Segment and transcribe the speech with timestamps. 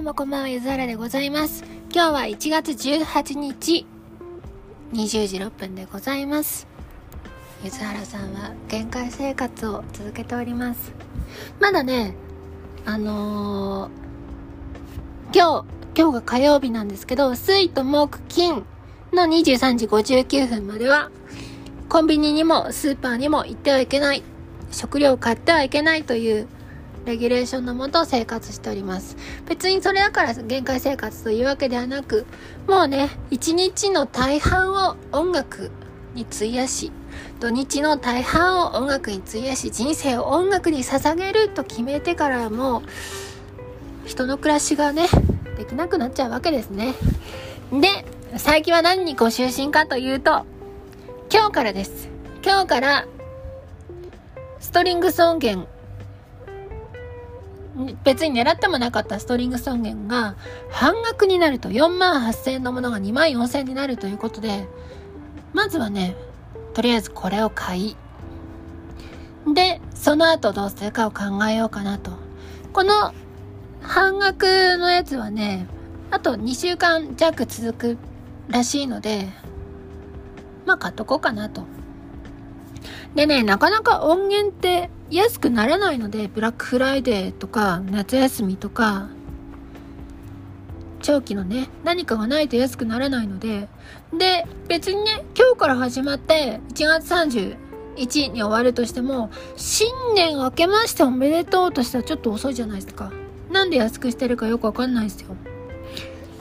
[0.00, 1.62] どうもこんばんは、ゆずはらでございます。
[1.92, 3.86] 今日は1月18日、
[4.94, 6.66] 20時6分でございます。
[7.62, 10.94] ゆずはらさんは限界生活を続けております。
[11.60, 12.14] まだね、
[12.86, 18.64] あのー今日、今日が火曜日なんですけど、水と木金
[19.12, 21.10] の23時59分までは、
[21.90, 24.22] コンビニにもスーパーにも行ってはいけない、
[24.72, 26.48] 食料を買ってはいけないという
[27.06, 29.16] レギュレーションのもと生活しております。
[29.48, 32.26] 別にそれだから限界生活というわけではなく、
[32.68, 35.70] もうね、一日の大半を音楽
[36.14, 36.92] に費やし、
[37.40, 42.82] 土日の大半を音楽に費やし、人生を音楽に捧げると決めてからもう、
[44.06, 45.06] 人の暮らしがね、
[45.56, 46.94] できなくなっちゃうわけですね。
[47.72, 48.04] で、
[48.36, 50.44] 最近は何にご就寝かというと、
[51.32, 52.08] 今日からです。
[52.44, 53.06] 今日から、
[54.60, 55.68] ストリングス音源
[58.04, 60.36] 別に狙ってもなかったストリングス音源が
[60.70, 64.66] 半額になると4万8000円のものが2万4000円になるということで
[65.52, 66.16] まずはね
[66.74, 67.96] とりあえずこれを買い。
[69.54, 72.12] でその後どうするかを考えようかなと。
[72.72, 73.12] この
[73.82, 74.44] 半額
[74.78, 75.66] のやつはね
[76.10, 77.98] あと2週間弱続く
[78.48, 79.28] らしいので
[80.66, 81.64] まあ買っとこうかなと。
[83.14, 89.08] でね、なかなか音源って安くならないので、ブラックフライデーとか、夏休みとか、
[91.02, 93.68] 長期のね、何かがないと安くならないので、
[94.16, 103.10] で、別にね、今日から始まって、1月31に終わるとしても、新年明けましておめでとうとしたらちょっと遅いじゃないですか。
[103.50, 105.34] なんで安くしてるかよくわかんないですよ。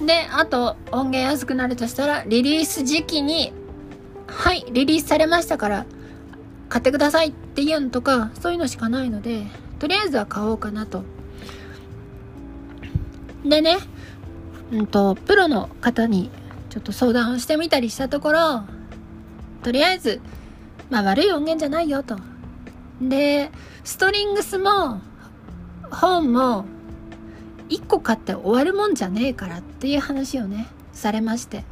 [0.00, 3.52] で、あと、音源安くなるとしたら、リリース時期に、
[4.26, 5.86] はい、リリースされましたから、
[6.68, 9.46] 買ってくださいっていうのとか、そういうのしかないので、
[9.78, 11.04] とりあえずは買おうかなと。
[13.44, 13.78] でね、
[14.72, 16.30] うんと、プロの方に
[16.70, 18.62] ちょっと相談をしてみたりしたところ、
[19.62, 20.20] とりあえず、
[20.90, 22.16] まあ悪い音源じゃないよと。
[23.00, 23.50] で、
[23.84, 25.00] ストリングスも、
[25.90, 26.64] 本も、
[27.68, 31.64] 1個買って終わるもんじゃねえからっていう話をね、されまして。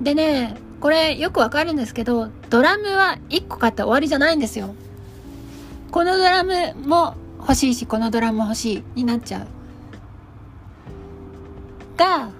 [0.00, 4.74] でね、これよくわかるんですけど、ドラムは1個買って終わりじゃないんですよ。
[5.90, 9.46] このドラムも欲しいし、このドラム欲しいになっちゃう。
[11.96, 12.30] が、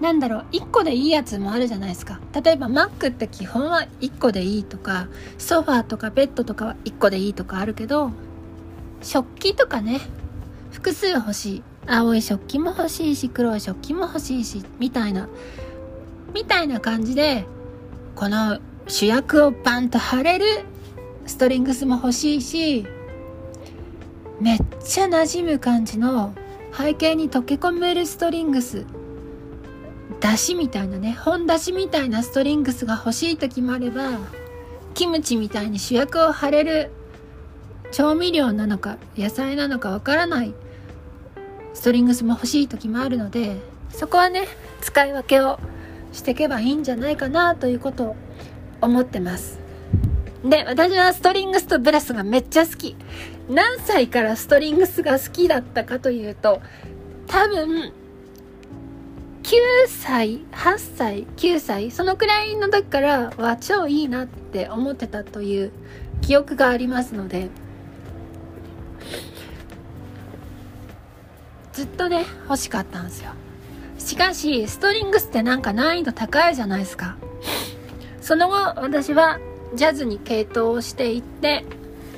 [0.00, 2.20] なんだろう、1個でいいやつもあるじゃないですか。
[2.42, 5.06] 例えば Mac って基本は1個でいいとか、
[5.38, 8.10] ソファーとかベッドとかは1個でいいとかあるけど、
[9.02, 10.00] 食器とかね、
[10.72, 11.62] 複数欲しい。
[11.86, 15.28] 青い食器も欲しいし、黒い食器も欲しいし、みたいな。
[16.34, 17.46] みたいな感じで、
[18.16, 20.46] この主役をバンと張れる
[21.26, 22.86] ストリングスも欲しいし、
[24.40, 26.34] めっちゃ馴染む感じの
[26.76, 28.84] 背景に溶け込めるストリングス。
[30.20, 34.18] 出汁みたいなね、本出汁みたいなストリングスが欲しい時もあれば、
[34.94, 36.90] キムチみたいに主役を張れる
[37.90, 40.54] 調味料なのか野菜なのかわからない
[41.74, 43.56] ストリングスも欲しい時もあるので、
[43.90, 44.46] そこはね、
[44.80, 45.58] 使い分けを
[46.14, 48.16] していけばいいんじゃないかなということを
[48.80, 49.58] 思ってます。
[50.44, 52.96] で、私はストリングスとブラスがめっちゃ好き。
[53.50, 56.60] 何歳からストリングスが好きだったかというと、
[57.26, 57.92] 多分、
[59.42, 59.56] 9
[59.88, 65.72] 歳、8歳、9歳、そのくらいの時からは超いいなって思ってたという
[66.22, 67.50] 記憶がありますので、
[71.72, 73.32] ずっとね、欲しかったんですよ。
[74.14, 77.16] しかし、ストリングスってなんか難易度高いじゃないですか。
[78.20, 79.40] その後、私は
[79.74, 81.64] ジャズに傾倒をしていって、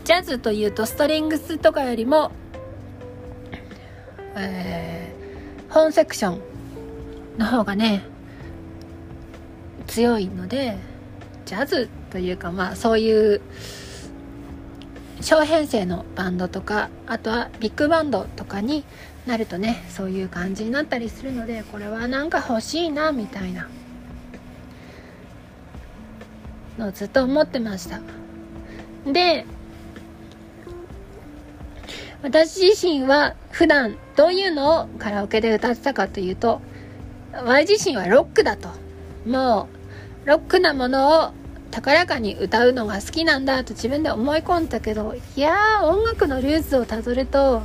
[0.04, 2.32] ジャズというとストリングスとかよりも、
[4.34, 6.42] えー、本セクション
[7.38, 8.04] の方がね、
[9.86, 10.76] 強いので、
[11.46, 13.40] ジャズというかまあそういう
[15.22, 18.84] 小編成のバンドとか、あとはビッグバンドとかに
[19.26, 23.68] なるとねそういう感じになったりするのでこれはなんか欲しいなみたいな。
[26.78, 28.00] のずっと思ってました。
[29.10, 29.46] で
[32.22, 36.60] 私自身は普段どういうのをカラオケで歌ってたかというと
[37.32, 38.68] 私自身はロックだと。
[39.26, 39.68] も
[40.24, 41.30] うロックなものを
[41.70, 47.62] 高らかに歌うのが好きなんだと自分で思い込んだけどいやー音楽のルーツをたどると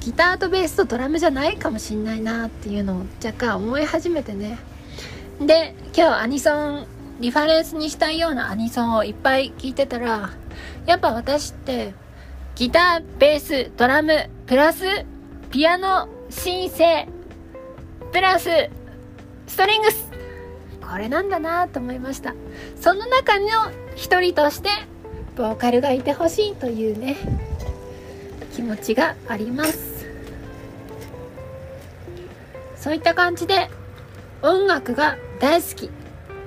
[0.00, 4.58] ギターとベースとドラムじゃないかもしんないなっていうのを若干思い始めてね。
[5.40, 6.86] で今日アニソン
[7.20, 10.30] リファレンスにしたいようなアニソンをいっぱい聞いてたら
[10.86, 11.94] やっぱ私って
[12.54, 14.84] ギターベースドラムプラス
[15.50, 17.08] ピアノシンセ
[18.12, 18.48] プラス
[19.46, 20.08] ストリングス。
[20.80, 22.34] これなんだなと思いました。
[22.80, 23.46] その中の
[23.94, 24.70] 一人として
[25.36, 27.47] ボーカルがいてほしいというね。
[28.58, 30.04] 気持ちがあります。
[32.74, 33.70] そういった感じで
[34.42, 35.90] 音楽が大好き。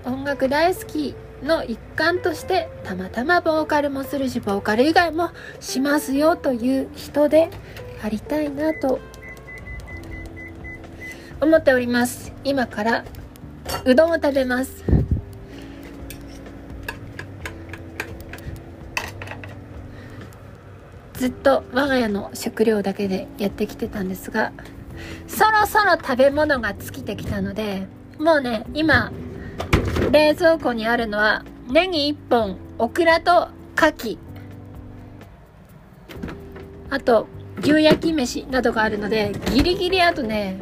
[0.04, 5.30] 音楽大好きの一環としてたまたまボーカルもするしボーカル以外も
[5.62, 7.50] しますよという人で
[8.04, 9.00] ありたいなと
[11.40, 12.34] 思っております。
[12.44, 13.06] 今から
[13.86, 15.01] うどんを食べます。
[21.22, 24.52] ずっと我が家の食料だけでやってきてたんですが
[25.28, 27.86] そろそろ食べ物が尽きてきたので
[28.18, 29.12] もうね今
[30.10, 34.18] 冷蔵庫にあるのはネギ1本オクラと牡蠣。
[36.90, 37.28] あと
[37.60, 40.60] 牛焼き飯などがあるのでギリギリあとね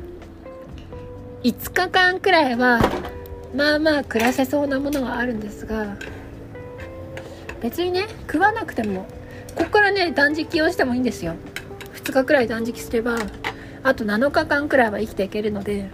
[1.43, 2.81] 5日間くらいは
[3.55, 5.95] まあまあ暮らせそうなものはあるんですが
[7.61, 9.07] 別にね食わなくても
[9.59, 11.35] ここからね断食をしてもいいんですよ。
[11.93, 13.17] 2日くらい断食すれば
[13.83, 15.89] あと7日間くらいは生きていけるので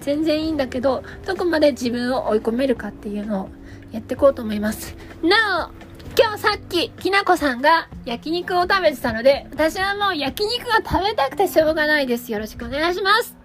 [0.00, 3.48] 全然いいんだけどどこまで自分を追い込めるかっていうのを
[3.92, 4.96] やっていこうと思います。
[5.22, 12.32] なお今日さっききなこさんが焼肉を食べてたので私はもう焼肉が食べたくてしょうがないです。
[12.32, 13.36] よろしくお願いします。